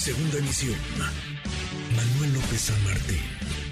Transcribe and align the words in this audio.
Segunda 0.00 0.38
emisión. 0.38 0.78
Manuel 1.94 2.32
López 2.32 2.58
San 2.58 2.84
Martín, 2.84 3.20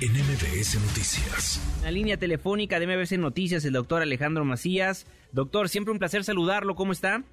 en 0.03 0.13
MBS 0.13 0.75
Noticias. 0.75 1.59
La 1.83 1.91
línea 1.91 2.19
telefónica 2.19 2.79
de 2.79 2.87
MBS 2.87 3.17
Noticias, 3.19 3.65
el 3.65 3.73
doctor 3.73 4.03
Alejandro 4.03 4.45
Macías. 4.45 5.07
Doctor, 5.33 5.71
siempre 5.71 5.91
un 5.91 5.99
placer 5.99 6.25
saludarlo. 6.25 6.75
¿Cómo 6.75 6.93
está? 6.93 7.25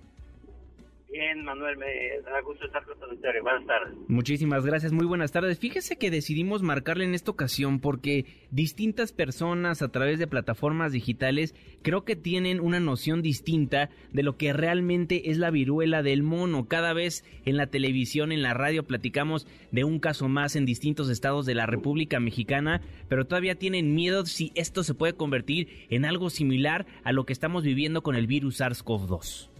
Bien, 1.15 1.45
Manuel, 1.45 1.77
me 1.77 1.85
da 2.29 2.41
gusto 2.41 2.65
estar 2.65 2.83
con. 2.83 2.95
Buenas 2.99 3.65
tardes. 3.65 3.93
Muchísimas 4.09 4.65
gracias, 4.65 4.91
muy 4.91 5.05
buenas 5.05 5.31
tardes. 5.31 5.59
Fíjese 5.59 5.97
que 5.97 6.11
decidimos 6.11 6.61
marcarle 6.61 7.05
en 7.05 7.13
esta 7.13 7.31
ocasión 7.31 7.79
porque 7.79 8.25
distintas 8.51 9.13
personas 9.13 9.81
a 9.81 9.87
través 9.87 10.19
de 10.19 10.27
plataformas 10.27 10.91
digitales 10.91 11.55
creo 11.83 12.03
que 12.03 12.17
tienen 12.17 12.59
una 12.59 12.81
noción 12.81 13.21
distinta 13.21 13.89
de 14.11 14.23
lo 14.23 14.35
que 14.35 14.51
realmente 14.51 15.31
es 15.31 15.37
la 15.37 15.51
viruela 15.51 16.03
del 16.03 16.21
mono. 16.21 16.67
Cada 16.67 16.91
vez 16.91 17.23
en 17.45 17.55
la 17.55 17.67
televisión, 17.67 18.33
en 18.33 18.41
la 18.41 18.53
radio 18.53 18.83
platicamos 18.83 19.47
de 19.71 19.85
un 19.85 19.99
caso 19.99 20.27
más 20.27 20.57
en 20.57 20.65
distintos 20.65 21.09
estados 21.09 21.45
de 21.45 21.55
la 21.55 21.65
República 21.65 22.19
Mexicana, 22.19 22.81
pero 23.07 23.25
todavía 23.25 23.55
tienen 23.55 23.95
miedo 23.95 24.25
si 24.25 24.51
esto 24.55 24.83
se 24.83 24.93
puede 24.93 25.13
convertir 25.13 25.69
en 25.89 26.03
algo 26.03 26.29
similar 26.29 26.85
a 27.05 27.13
lo 27.13 27.25
que 27.25 27.31
estamos 27.31 27.63
viviendo 27.63 28.03
con 28.03 28.15
el 28.15 28.27
virus 28.27 28.59
SARS-CoV-2. 28.59 29.54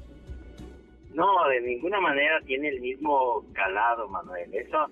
No, 1.16 1.48
de 1.48 1.62
ninguna 1.62 2.02
manera 2.02 2.42
tiene 2.42 2.68
el 2.68 2.82
mismo 2.82 3.46
calado, 3.54 4.10
Manuel. 4.10 4.54
Eso, 4.54 4.90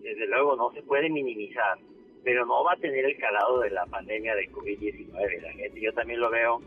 desde 0.00 0.26
luego, 0.26 0.54
no 0.54 0.70
se 0.72 0.82
puede 0.82 1.08
minimizar, 1.08 1.78
pero 2.22 2.44
no 2.44 2.62
va 2.62 2.74
a 2.74 2.76
tener 2.76 3.06
el 3.06 3.16
calado 3.16 3.60
de 3.60 3.70
la 3.70 3.86
pandemia 3.86 4.34
de 4.34 4.50
COVID-19. 4.50 5.40
La 5.40 5.52
gente, 5.52 5.80
yo 5.80 5.92
también 5.94 6.20
lo 6.20 6.30
veo, 6.30 6.60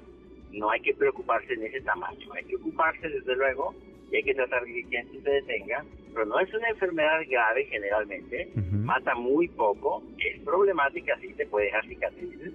no 0.51 0.71
hay 0.71 0.81
que 0.81 0.95
preocuparse 0.95 1.53
en 1.53 1.63
ese 1.63 1.81
tamaño. 1.81 2.33
Hay 2.33 2.45
que 2.45 2.55
ocuparse, 2.55 3.07
desde 3.07 3.35
luego, 3.35 3.75
y 4.11 4.15
hay 4.15 4.23
que 4.23 4.33
tratar 4.33 4.63
de 4.63 4.73
que 4.73 4.83
quien 4.85 5.23
se 5.23 5.29
detenga, 5.29 5.85
pero 6.11 6.25
no 6.25 6.39
es 6.39 6.51
una 6.51 6.69
enfermedad 6.69 7.19
grave 7.29 7.65
generalmente, 7.65 8.49
mata 8.71 9.13
muy 9.13 9.47
poco, 9.49 10.01
es 10.17 10.41
problemática, 10.41 11.15
sí, 11.19 11.31
te 11.33 11.45
puede 11.45 11.67
dejar 11.67 11.85
cicatrices, 11.85 12.53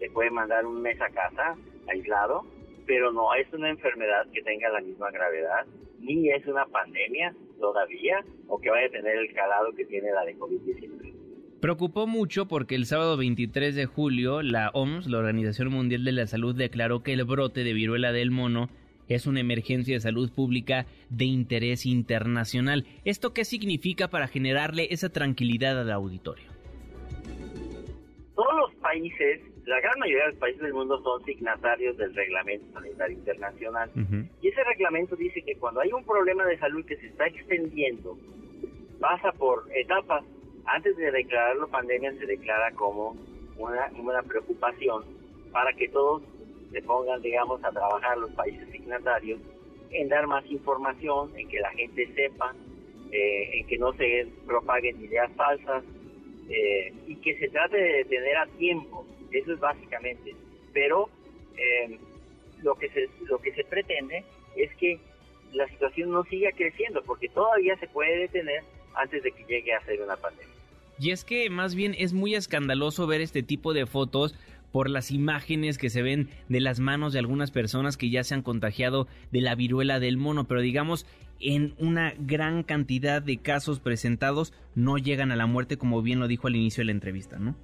te 0.00 0.10
puede 0.10 0.30
mandar 0.30 0.66
un 0.66 0.82
mes 0.82 1.00
a 1.00 1.10
casa 1.10 1.56
aislado, 1.86 2.44
pero 2.86 3.12
no 3.12 3.32
es 3.34 3.52
una 3.52 3.70
enfermedad 3.70 4.26
que 4.32 4.42
tenga 4.42 4.68
la 4.70 4.80
misma 4.80 5.10
gravedad, 5.10 5.66
ni 6.04 6.30
es 6.30 6.46
una 6.46 6.66
pandemia 6.66 7.34
todavía, 7.58 8.24
o 8.48 8.60
que 8.60 8.70
vaya 8.70 8.86
a 8.86 8.90
tener 8.90 9.16
el 9.16 9.32
calado 9.32 9.72
que 9.74 9.84
tiene 9.86 10.12
la 10.12 10.24
de 10.24 10.36
COVID-19. 10.36 11.14
Preocupó 11.60 12.06
mucho 12.06 12.46
porque 12.46 12.74
el 12.74 12.84
sábado 12.84 13.16
23 13.16 13.74
de 13.74 13.86
julio 13.86 14.42
la 14.42 14.68
OMS, 14.74 15.06
la 15.06 15.18
Organización 15.18 15.70
Mundial 15.70 16.04
de 16.04 16.12
la 16.12 16.26
Salud, 16.26 16.54
declaró 16.54 17.02
que 17.02 17.14
el 17.14 17.24
brote 17.24 17.64
de 17.64 17.72
viruela 17.72 18.12
del 18.12 18.30
mono 18.30 18.68
es 19.08 19.26
una 19.26 19.40
emergencia 19.40 19.94
de 19.94 20.00
salud 20.00 20.30
pública 20.30 20.86
de 21.08 21.24
interés 21.24 21.86
internacional. 21.86 22.86
¿Esto 23.04 23.32
qué 23.32 23.44
significa 23.44 24.08
para 24.08 24.28
generarle 24.28 24.88
esa 24.90 25.10
tranquilidad 25.10 25.80
al 25.80 25.90
auditorio? 25.90 26.53
Países 28.94 29.40
la 29.66 29.80
gran 29.80 29.98
mayoría 29.98 30.26
de 30.26 30.30
los 30.30 30.38
países 30.38 30.62
del 30.62 30.72
mundo 30.72 31.02
son 31.02 31.24
signatarios 31.24 31.96
del 31.96 32.14
Reglamento 32.14 32.72
Sanitario 32.74 33.16
Internacional. 33.16 33.90
Y 34.40 34.48
ese 34.48 34.62
reglamento 34.62 35.16
dice 35.16 35.42
que 35.42 35.56
cuando 35.56 35.80
hay 35.80 35.92
un 35.92 36.04
problema 36.04 36.44
de 36.44 36.56
salud 36.58 36.84
que 36.86 36.96
se 36.98 37.06
está 37.08 37.26
extendiendo, 37.26 38.16
pasa 39.00 39.32
por 39.32 39.64
etapas. 39.74 40.22
Antes 40.66 40.96
de 40.96 41.10
declararlo 41.10 41.66
pandemia 41.66 42.12
se 42.12 42.24
declara 42.24 42.70
como 42.76 43.16
una, 43.58 43.90
una 43.98 44.22
preocupación 44.22 45.02
para 45.50 45.72
que 45.72 45.88
todos 45.88 46.22
se 46.70 46.80
pongan, 46.82 47.20
digamos, 47.20 47.64
a 47.64 47.72
trabajar 47.72 48.16
los 48.18 48.30
países 48.30 48.68
signatarios 48.70 49.40
en 49.90 50.08
dar 50.08 50.28
más 50.28 50.46
información, 50.46 51.36
en 51.36 51.48
que 51.48 51.58
la 51.58 51.70
gente 51.70 52.06
sepa, 52.14 52.54
eh, 53.10 53.58
en 53.58 53.66
que 53.66 53.76
no 53.76 53.92
se 53.94 54.28
propaguen 54.46 55.02
ideas 55.02 55.32
falsas 55.32 55.82
eh, 56.48 56.92
y 57.06 57.16
que 57.16 57.38
se 57.38 57.48
trate 57.48 57.76
de 57.76 57.92
detener 57.98 58.36
a 58.36 58.46
tiempo 58.58 59.06
eso 59.38 59.52
es 59.52 59.60
básicamente. 59.60 60.34
Pero 60.72 61.08
eh, 61.56 61.98
lo, 62.62 62.74
que 62.76 62.88
se, 62.90 63.08
lo 63.28 63.38
que 63.38 63.52
se 63.52 63.64
pretende 63.64 64.24
es 64.56 64.74
que 64.76 64.98
la 65.52 65.68
situación 65.68 66.10
no 66.10 66.24
siga 66.24 66.50
creciendo, 66.52 67.02
porque 67.04 67.28
todavía 67.28 67.76
se 67.78 67.88
puede 67.88 68.18
detener 68.18 68.62
antes 68.94 69.22
de 69.22 69.32
que 69.32 69.44
llegue 69.44 69.72
a 69.72 69.84
ser 69.84 70.00
una 70.00 70.16
pandemia. 70.16 70.52
Y 70.98 71.10
es 71.10 71.24
que 71.24 71.50
más 71.50 71.74
bien 71.74 71.94
es 71.98 72.12
muy 72.12 72.34
escandaloso 72.34 73.06
ver 73.06 73.20
este 73.20 73.42
tipo 73.42 73.74
de 73.74 73.86
fotos 73.86 74.34
por 74.70 74.90
las 74.90 75.10
imágenes 75.10 75.78
que 75.78 75.90
se 75.90 76.02
ven 76.02 76.28
de 76.48 76.60
las 76.60 76.80
manos 76.80 77.12
de 77.12 77.20
algunas 77.20 77.52
personas 77.52 77.96
que 77.96 78.10
ya 78.10 78.24
se 78.24 78.34
han 78.34 78.42
contagiado 78.42 79.06
de 79.30 79.40
la 79.40 79.54
viruela 79.54 80.00
del 80.00 80.16
mono, 80.16 80.44
pero 80.48 80.60
digamos 80.60 81.06
en 81.40 81.74
una 81.78 82.14
gran 82.18 82.62
cantidad 82.62 83.22
de 83.22 83.38
casos 83.38 83.80
presentados 83.80 84.52
no 84.74 84.98
llegan 84.98 85.30
a 85.32 85.36
la 85.36 85.46
muerte 85.46 85.76
como 85.76 86.02
bien 86.02 86.20
lo 86.20 86.28
dijo 86.28 86.46
al 86.46 86.56
inicio 86.56 86.82
de 86.82 86.86
la 86.86 86.92
entrevista, 86.92 87.38
¿no? 87.38 87.54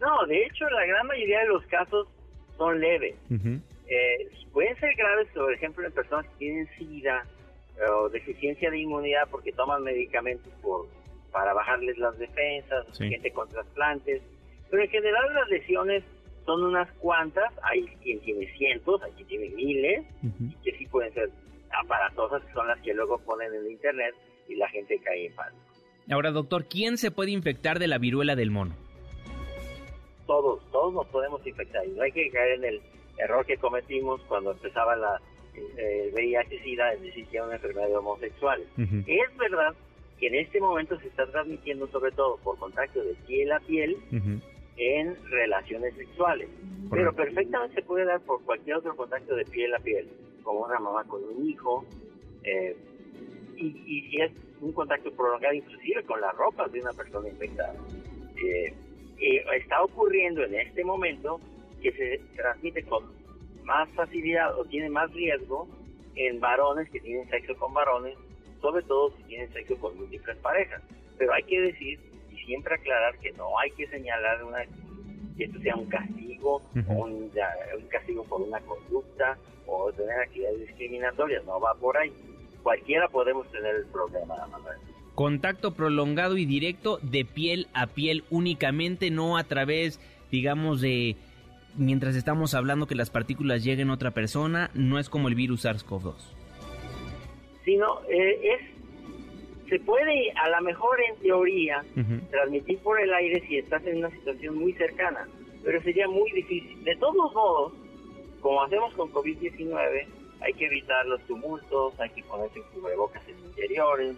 No, 0.00 0.26
de 0.26 0.44
hecho, 0.44 0.68
la 0.68 0.84
gran 0.84 1.06
mayoría 1.06 1.40
de 1.40 1.46
los 1.46 1.64
casos 1.66 2.08
son 2.58 2.80
leves. 2.80 3.14
Eh, 3.30 4.30
pueden 4.52 4.76
ser 4.80 4.94
graves, 4.96 5.28
por 5.34 5.52
ejemplo, 5.52 5.86
en 5.86 5.92
personas 5.92 6.26
que 6.26 6.38
tienen 6.38 6.68
SIDA 6.76 7.24
o 7.96 8.08
deficiencia 8.08 8.70
de 8.70 8.78
inmunidad 8.78 9.28
porque 9.30 9.52
toman 9.52 9.82
medicamentos 9.82 10.52
por 10.60 10.86
para 11.32 11.54
bajarles 11.54 11.98
las 11.98 12.16
defensas, 12.18 12.86
gente 12.98 13.30
con 13.32 13.48
trasplantes. 13.48 14.22
Pero 14.70 14.82
en 14.82 14.90
general 14.90 15.34
las 15.34 15.48
lesiones 15.48 16.04
son 16.44 16.62
unas 16.62 16.90
cuantas, 16.98 17.52
hay 17.62 17.86
quien 18.02 18.20
tiene 18.20 18.46
cientos, 18.56 19.02
hay 19.02 19.12
quien 19.12 19.28
tiene 19.28 19.48
miles, 19.50 20.04
y 20.22 20.54
que 20.62 20.76
sí 20.76 20.86
pueden 20.86 21.12
ser 21.14 21.30
aparatosas, 21.80 22.42
que 22.44 22.52
son 22.52 22.66
las 22.66 22.80
que 22.80 22.94
luego 22.94 23.18
ponen 23.18 23.52
en 23.54 23.70
internet 23.70 24.14
y 24.48 24.56
la 24.56 24.68
gente 24.68 24.98
cae 25.02 25.26
en 25.26 25.34
pánico. 25.34 25.62
Ahora, 26.10 26.30
doctor, 26.30 26.66
¿quién 26.66 26.98
se 26.98 27.10
puede 27.10 27.30
infectar 27.30 27.78
de 27.78 27.86
la 27.86 27.98
viruela 27.98 28.34
del 28.34 28.50
mono? 28.50 28.74
todos, 30.26 30.62
todos 30.70 30.94
nos 30.94 31.06
podemos 31.08 31.46
infectar 31.46 31.86
y 31.86 31.90
no 31.90 32.02
hay 32.02 32.12
que 32.12 32.30
caer 32.30 32.54
en 32.54 32.64
el 32.64 32.80
error 33.18 33.44
que 33.44 33.56
cometimos 33.58 34.20
cuando 34.22 34.52
empezaba 34.52 34.96
la 34.96 35.20
eh, 35.76 36.10
VIH-Sida, 36.14 36.94
es 36.94 37.02
decir, 37.02 37.26
que 37.26 37.36
era 37.36 37.46
una 37.46 37.56
enfermedad 37.56 37.88
de 37.88 37.96
homosexuales. 37.96 38.66
Es 38.78 39.36
verdad 39.36 39.74
que 40.18 40.28
en 40.28 40.36
este 40.36 40.60
momento 40.60 40.98
se 41.00 41.08
está 41.08 41.26
transmitiendo 41.26 41.86
sobre 41.88 42.12
todo 42.12 42.38
por 42.38 42.58
contacto 42.58 43.02
de 43.04 43.14
piel 43.26 43.52
a 43.52 43.60
piel 43.60 43.96
en 44.78 45.16
relaciones 45.30 45.94
sexuales, 45.94 46.48
pero 46.90 47.14
perfectamente 47.14 47.74
se 47.74 47.82
puede 47.82 48.06
dar 48.06 48.20
por 48.20 48.42
cualquier 48.44 48.76
otro 48.76 48.96
contacto 48.96 49.34
de 49.36 49.44
piel 49.44 49.74
a 49.74 49.80
piel, 49.80 50.08
como 50.42 50.60
una 50.60 50.78
mamá 50.78 51.04
con 51.04 51.22
un 51.24 51.46
hijo, 51.46 51.84
eh, 52.44 52.76
y, 53.56 53.66
y, 53.86 54.20
es 54.20 54.32
un 54.60 54.72
contacto 54.72 55.12
prolongado 55.12 55.54
inclusive 55.54 56.02
con 56.04 56.20
la 56.20 56.32
ropa 56.32 56.66
de 56.68 56.80
una 56.80 56.92
persona 56.92 57.28
infectada. 57.28 57.74
Eh, 58.42 58.74
eh, 59.20 59.44
está 59.56 59.82
ocurriendo 59.82 60.44
en 60.44 60.54
este 60.54 60.84
momento 60.84 61.40
que 61.80 61.92
se 61.92 62.20
transmite 62.34 62.82
con 62.84 63.04
más 63.64 63.88
facilidad 63.90 64.58
o 64.58 64.64
tiene 64.64 64.88
más 64.90 65.12
riesgo 65.12 65.68
en 66.16 66.40
varones 66.40 66.90
que 66.90 67.00
tienen 67.00 67.28
sexo 67.28 67.54
con 67.56 67.72
varones, 67.72 68.16
sobre 68.60 68.82
todo 68.82 69.12
si 69.16 69.22
tienen 69.24 69.52
sexo 69.52 69.76
con 69.78 69.96
múltiples 69.96 70.36
parejas. 70.38 70.82
Pero 71.18 71.32
hay 71.34 71.42
que 71.44 71.60
decir 71.60 72.00
y 72.30 72.36
siempre 72.44 72.74
aclarar 72.74 73.18
que 73.18 73.32
no 73.32 73.58
hay 73.58 73.70
que 73.72 73.86
señalar 73.88 74.42
una, 74.44 74.64
que 75.36 75.44
esto 75.44 75.60
sea 75.60 75.76
un 75.76 75.86
castigo, 75.86 76.62
o 76.88 76.92
un, 76.92 77.30
castigo 77.88 78.24
por 78.24 78.42
una 78.42 78.60
conducta 78.60 79.36
o 79.66 79.92
tener 79.92 80.18
actividades 80.20 80.60
discriminatorias, 80.60 81.44
no 81.44 81.60
va 81.60 81.74
por 81.74 81.96
ahí. 81.96 82.12
Cualquiera 82.62 83.08
podemos 83.08 83.50
tener 83.50 83.76
el 83.76 83.86
problema, 83.86 84.46
Manuel. 84.46 84.78
Contacto 85.14 85.74
prolongado 85.74 86.36
y 86.36 86.46
directo 86.46 86.98
de 87.02 87.24
piel 87.24 87.68
a 87.74 87.88
piel 87.88 88.24
únicamente, 88.30 89.10
no 89.10 89.36
a 89.36 89.44
través, 89.44 90.00
digamos, 90.30 90.80
de 90.80 91.16
mientras 91.76 92.16
estamos 92.16 92.54
hablando 92.54 92.86
que 92.86 92.94
las 92.94 93.10
partículas 93.10 93.64
lleguen 93.64 93.90
a 93.90 93.94
otra 93.94 94.12
persona, 94.12 94.70
no 94.74 94.98
es 94.98 95.08
como 95.08 95.28
el 95.28 95.34
virus 95.34 95.64
SARS-CoV-2. 95.64 96.14
Sino, 97.64 98.00
eh, 98.08 98.40
es, 98.42 98.60
se 99.72 99.80
puede, 99.80 100.30
a 100.32 100.50
lo 100.50 100.60
mejor 100.60 101.00
en 101.00 101.16
teoría, 101.16 101.82
transmitir 102.30 102.78
por 102.80 103.00
el 103.00 103.10
aire 103.14 103.40
si 103.48 103.56
estás 103.56 103.82
en 103.86 103.96
una 103.96 104.10
situación 104.10 104.58
muy 104.58 104.74
cercana, 104.74 105.26
pero 105.64 105.80
sería 105.80 106.06
muy 106.08 106.30
difícil. 106.30 106.84
De 106.84 106.94
todos 106.96 107.32
modos, 107.32 107.72
como 108.42 108.62
hacemos 108.62 108.92
con 108.92 109.10
COVID-19, 109.10 110.06
hay 110.40 110.52
que 110.52 110.66
evitar 110.66 111.06
los 111.06 111.22
tumultos, 111.22 111.98
hay 111.98 112.10
que 112.10 112.22
ponerse 112.24 112.60
cubrebocas 112.74 113.26
en 113.26 113.38
interiores, 113.38 114.14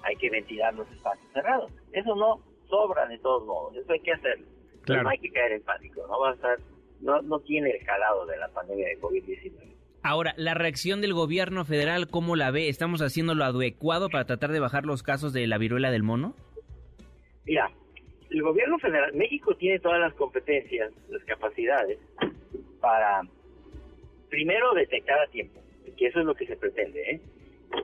hay 0.00 0.16
que 0.16 0.30
ventilar 0.30 0.72
los 0.72 0.90
espacios 0.90 1.30
cerrados. 1.34 1.70
Eso 1.92 2.16
no 2.16 2.40
sobra 2.70 3.06
de 3.06 3.18
todos 3.18 3.44
modos, 3.44 3.76
eso 3.76 3.92
hay 3.92 4.00
que 4.00 4.12
hacerlo. 4.12 4.46
No 4.86 5.10
hay 5.10 5.18
que 5.18 5.30
caer 5.32 5.52
en 5.52 5.62
pánico, 5.64 6.06
no 6.06 6.18
va 6.18 6.30
a 6.30 6.34
estar, 6.34 6.58
no, 7.02 7.20
no 7.20 7.40
tiene 7.40 7.72
el 7.72 7.84
calado 7.84 8.24
de 8.24 8.38
la 8.38 8.48
pandemia 8.48 8.88
de 8.88 8.98
COVID-19. 9.02 9.73
Ahora, 10.06 10.34
la 10.36 10.52
reacción 10.52 11.00
del 11.00 11.14
gobierno 11.14 11.64
federal, 11.64 12.08
¿cómo 12.08 12.36
la 12.36 12.50
ve? 12.50 12.68
¿Estamos 12.68 13.00
haciendo 13.00 13.34
lo 13.34 13.42
adecuado 13.42 14.10
para 14.10 14.26
tratar 14.26 14.52
de 14.52 14.60
bajar 14.60 14.84
los 14.84 15.02
casos 15.02 15.32
de 15.32 15.46
la 15.46 15.56
viruela 15.56 15.90
del 15.90 16.02
mono? 16.02 16.36
Mira, 17.46 17.70
el 18.28 18.42
gobierno 18.42 18.78
federal, 18.78 19.14
México 19.14 19.54
tiene 19.56 19.78
todas 19.78 19.98
las 19.98 20.12
competencias, 20.12 20.92
las 21.08 21.24
capacidades 21.24 21.98
para, 22.82 23.22
primero, 24.28 24.74
detectar 24.74 25.18
a 25.20 25.26
tiempo, 25.28 25.58
que 25.96 26.08
eso 26.08 26.20
es 26.20 26.26
lo 26.26 26.34
que 26.34 26.48
se 26.48 26.56
pretende, 26.56 27.00
¿eh? 27.10 27.20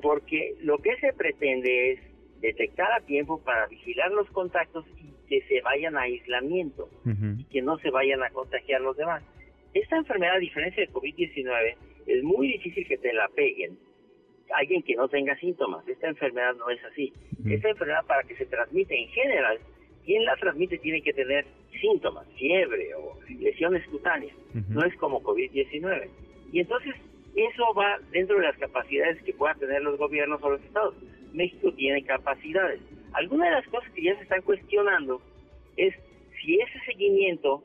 porque 0.02 0.56
lo 0.60 0.76
que 0.76 0.94
se 0.96 1.14
pretende 1.14 1.92
es 1.92 2.00
detectar 2.42 2.92
a 2.92 3.00
tiempo 3.00 3.40
para 3.42 3.66
vigilar 3.66 4.10
los 4.10 4.28
contactos 4.28 4.84
y 4.98 5.10
que 5.26 5.40
se 5.48 5.62
vayan 5.62 5.96
a 5.96 6.02
aislamiento 6.02 6.90
y 7.38 7.44
que 7.44 7.62
no 7.62 7.78
se 7.78 7.88
vayan 7.88 8.22
a 8.22 8.28
contagiar 8.28 8.82
los 8.82 8.94
demás. 8.98 9.22
Esta 9.72 9.96
enfermedad, 9.96 10.36
a 10.36 10.38
diferencia 10.38 10.84
de 10.84 10.92
COVID-19, 10.92 11.76
es 12.06 12.22
muy 12.22 12.48
difícil 12.48 12.86
que 12.86 12.98
te 12.98 13.12
la 13.12 13.28
peguen 13.28 13.78
alguien 14.54 14.82
que 14.82 14.94
no 14.94 15.08
tenga 15.08 15.36
síntomas. 15.36 15.86
Esta 15.86 16.08
enfermedad 16.08 16.54
no 16.56 16.70
es 16.70 16.82
así. 16.84 17.12
Esta 17.46 17.70
enfermedad 17.70 18.04
para 18.06 18.22
que 18.24 18.36
se 18.36 18.46
transmite 18.46 18.96
en 18.96 19.08
general, 19.08 19.58
quien 20.04 20.24
la 20.24 20.36
transmite 20.36 20.78
tiene 20.78 21.02
que 21.02 21.12
tener 21.12 21.46
síntomas, 21.80 22.26
fiebre 22.36 22.94
o 22.94 23.18
lesiones 23.38 23.86
cutáneas. 23.88 24.36
No 24.68 24.84
es 24.84 24.94
como 24.96 25.22
COVID-19. 25.22 26.08
Y 26.52 26.60
entonces 26.60 26.94
eso 27.34 27.74
va 27.74 27.98
dentro 28.10 28.36
de 28.36 28.42
las 28.42 28.56
capacidades 28.58 29.22
que 29.22 29.32
puedan 29.32 29.58
tener 29.58 29.82
los 29.82 29.98
gobiernos 29.98 30.42
o 30.42 30.50
los 30.50 30.62
estados. 30.62 30.94
México 31.32 31.72
tiene 31.74 32.02
capacidades. 32.04 32.80
Algunas 33.12 33.48
de 33.48 33.56
las 33.56 33.68
cosas 33.68 33.90
que 33.92 34.02
ya 34.02 34.16
se 34.16 34.22
están 34.22 34.42
cuestionando 34.42 35.22
es 35.76 35.94
si 36.40 36.58
ese 36.60 36.80
seguimiento 36.86 37.62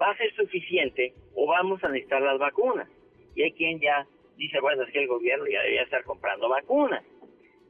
va 0.00 0.10
a 0.10 0.16
ser 0.16 0.34
suficiente 0.34 1.14
o 1.34 1.46
vamos 1.46 1.82
a 1.84 1.88
necesitar 1.88 2.22
las 2.22 2.38
vacunas. 2.38 2.88
Y 3.36 3.42
hay 3.42 3.52
quien 3.52 3.78
ya 3.78 4.06
dice, 4.36 4.58
bueno, 4.60 4.82
es 4.82 4.90
que 4.90 5.00
el 5.00 5.08
gobierno 5.08 5.46
ya 5.46 5.60
debería 5.60 5.82
estar 5.82 6.02
comprando 6.04 6.48
vacunas. 6.48 7.04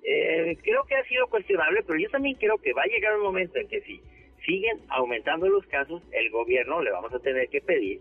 Eh, 0.02 0.56
creo 0.62 0.84
que 0.84 0.94
ha 0.94 1.04
sido 1.04 1.26
cuestionable, 1.26 1.82
pero 1.82 1.98
yo 1.98 2.08
también 2.08 2.36
creo 2.36 2.56
que 2.58 2.72
va 2.72 2.82
a 2.82 2.86
llegar 2.86 3.16
un 3.16 3.24
momento 3.24 3.58
en 3.58 3.68
que 3.68 3.80
si 3.82 4.00
siguen 4.46 4.78
aumentando 4.88 5.48
los 5.48 5.66
casos, 5.66 6.02
el 6.12 6.30
gobierno 6.30 6.80
le 6.80 6.92
vamos 6.92 7.12
a 7.12 7.18
tener 7.18 7.48
que 7.48 7.60
pedir 7.60 8.00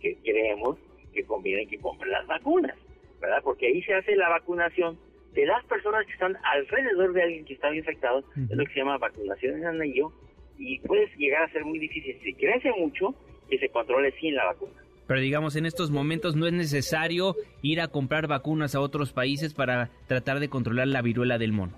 que 0.00 0.16
creemos 0.22 0.78
que 1.14 1.24
conviene 1.24 1.66
que 1.66 1.78
compren 1.78 2.12
las 2.12 2.26
vacunas, 2.26 2.76
¿verdad? 3.20 3.40
Porque 3.42 3.68
ahí 3.68 3.82
se 3.82 3.94
hace 3.94 4.14
la 4.14 4.28
vacunación 4.28 4.98
de 5.32 5.46
las 5.46 5.64
personas 5.64 6.04
que 6.06 6.12
están 6.12 6.36
alrededor 6.44 7.14
de 7.14 7.22
alguien 7.22 7.44
que 7.46 7.54
está 7.54 7.74
infectado, 7.74 8.22
es 8.36 8.56
lo 8.56 8.64
que 8.64 8.72
se 8.72 8.80
llama 8.80 8.98
vacunación 8.98 9.56
en 9.56 9.66
anillo, 9.66 10.12
y 10.58 10.78
puede 10.80 11.08
llegar 11.16 11.44
a 11.44 11.52
ser 11.52 11.64
muy 11.64 11.78
difícil, 11.78 12.18
si 12.22 12.34
crece 12.34 12.70
mucho, 12.72 13.14
que 13.48 13.58
se 13.58 13.68
controle 13.70 14.12
sin 14.12 14.34
la 14.34 14.44
vacuna. 14.44 14.85
Pero 15.06 15.20
digamos, 15.20 15.56
en 15.56 15.66
estos 15.66 15.90
momentos 15.90 16.34
no 16.36 16.46
es 16.46 16.52
necesario 16.52 17.36
ir 17.62 17.80
a 17.80 17.88
comprar 17.88 18.26
vacunas 18.26 18.74
a 18.74 18.80
otros 18.80 19.12
países 19.12 19.54
para 19.54 19.90
tratar 20.08 20.40
de 20.40 20.48
controlar 20.48 20.88
la 20.88 21.02
viruela 21.02 21.38
del 21.38 21.52
mono. 21.52 21.72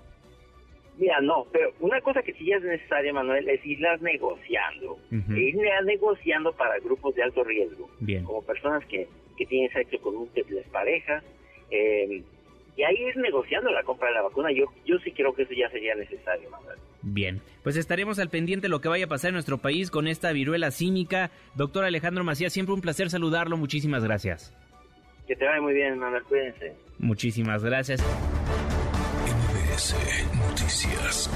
Mira, 0.97 1.21
no, 1.21 1.45
pero 1.51 1.71
una 1.79 2.01
cosa 2.01 2.21
que 2.21 2.33
sí 2.33 2.51
es 2.51 2.61
necesaria, 2.61 3.13
Manuel, 3.13 3.47
es 3.47 3.65
irlas 3.65 4.01
negociando. 4.01 4.97
Irlas 5.09 5.85
negociando 5.85 6.51
para 6.51 6.77
grupos 6.79 7.15
de 7.15 7.23
alto 7.23 7.43
riesgo. 7.43 7.89
Bien. 8.01 8.25
Como 8.25 8.41
personas 8.41 8.83
que, 8.85 9.07
que 9.37 9.45
tienen 9.45 9.71
sexo 9.71 9.97
con 10.01 10.15
múltiples 10.15 10.67
parejas. 10.67 11.23
Eh, 11.71 12.21
y 12.75 12.83
ahí 12.83 12.95
ir 12.95 13.17
negociando 13.17 13.71
la 13.71 13.83
compra 13.83 14.09
de 14.09 14.15
la 14.15 14.23
vacuna. 14.23 14.51
Yo, 14.51 14.65
yo 14.85 14.97
sí 14.99 15.11
creo 15.13 15.33
que 15.33 15.43
eso 15.43 15.53
ya 15.53 15.69
sería 15.69 15.95
necesario, 15.95 16.49
Manuel. 16.49 16.77
Bien, 17.01 17.41
pues 17.63 17.77
estaremos 17.77 18.19
al 18.19 18.29
pendiente 18.29 18.65
de 18.65 18.69
lo 18.69 18.81
que 18.81 18.89
vaya 18.89 19.05
a 19.05 19.09
pasar 19.09 19.29
en 19.29 19.35
nuestro 19.35 19.57
país 19.57 19.89
con 19.89 20.07
esta 20.07 20.31
viruela 20.31 20.71
símica. 20.71 21.31
Doctor 21.55 21.85
Alejandro 21.85 22.23
Macías, 22.23 22.51
siempre 22.51 22.73
un 22.73 22.81
placer 22.81 23.09
saludarlo. 23.09 23.57
Muchísimas 23.57 24.03
gracias. 24.03 24.53
Que 25.27 25.35
te 25.35 25.45
vaya 25.45 25.61
muy 25.61 25.73
bien, 25.73 25.97
Manuel. 25.97 26.23
Cuídense. 26.23 26.75
Muchísimas 26.97 27.63
gracias. 27.63 28.03
Noticias. 30.35 31.29